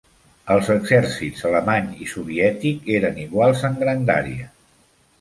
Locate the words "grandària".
3.87-4.53